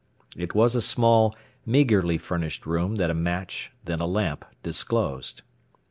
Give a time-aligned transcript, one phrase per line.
[0.35, 5.43] It was a small, meagerly furnished room that a match, then a lamp, disclosed.